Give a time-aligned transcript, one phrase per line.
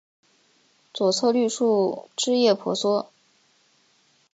[0.93, 3.11] 左侧绿树枝叶婆娑